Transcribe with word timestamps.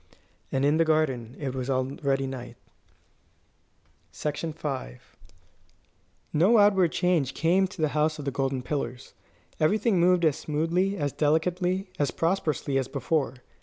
And 0.51 0.65
in 0.65 0.77
the 0.77 0.83
garden 0.83 1.35
it 1.37 1.53
was 1.53 1.69
already 1.69 2.25
night. 2.25 2.55
V 4.11 4.53
No 6.33 6.57
outward 6.57 6.91
change 6.91 7.35
came 7.35 7.67
to 7.67 7.79
the 7.83 7.89
House 7.89 8.17
of 8.17 8.25
the 8.25 8.31
Golden 8.31 8.63
Pillars. 8.63 9.13
Everything 9.59 9.99
moved 9.99 10.25
as 10.25 10.37
smoothly, 10.37 10.97
as 10.97 11.13
delicately, 11.13 11.91
as 11.99 12.09
prosperously, 12.09 12.79
as 12.79 12.87
before. 12.87 13.35